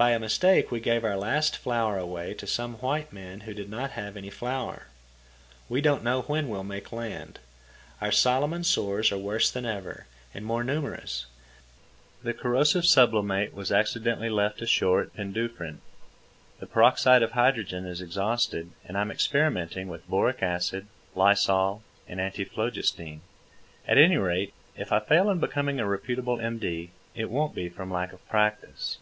By 0.00 0.12
a 0.12 0.18
mistake 0.18 0.70
we 0.70 0.80
gave 0.80 1.04
our 1.04 1.18
last 1.18 1.58
flour 1.58 1.98
away 1.98 2.32
to 2.32 2.46
some 2.46 2.76
white 2.76 3.12
men 3.12 3.40
who 3.40 3.52
did 3.52 3.68
not 3.68 3.90
have 3.90 4.16
any 4.16 4.30
flour. 4.30 4.86
We 5.68 5.82
don't 5.82 6.02
know 6.02 6.22
when 6.22 6.48
we'll 6.48 6.64
make 6.64 6.90
land. 6.90 7.38
Our 8.00 8.10
Solomon 8.10 8.64
sores 8.64 9.12
are 9.12 9.18
worse 9.18 9.50
than 9.50 9.66
ever, 9.66 10.06
and 10.32 10.46
more 10.46 10.64
numerous. 10.64 11.26
The 12.22 12.32
corrosive 12.32 12.86
sublimate 12.86 13.52
was 13.52 13.70
accidentally 13.70 14.30
left 14.30 14.62
ashore 14.62 15.02
at 15.02 15.12
Penduffryn; 15.12 15.82
the 16.60 16.66
peroxide 16.66 17.22
of 17.22 17.32
hydrogen 17.32 17.84
is 17.84 18.00
exhausted; 18.00 18.70
and 18.86 18.96
I 18.96 19.02
am 19.02 19.10
experimenting 19.10 19.86
with 19.86 20.08
boracic 20.08 20.42
acid, 20.42 20.86
lysol, 21.14 21.82
and 22.08 22.18
antiphlogystine. 22.20 23.20
At 23.86 23.98
any 23.98 24.16
rate, 24.16 24.54
if 24.78 24.92
I 24.92 25.00
fail 25.00 25.28
in 25.28 25.40
becoming 25.40 25.78
a 25.78 25.86
reputable 25.86 26.40
M.D., 26.40 26.90
it 27.14 27.28
won't 27.28 27.54
be 27.54 27.68
from 27.68 27.90
lack 27.92 28.14
of 28.14 28.26
practice. 28.30 28.96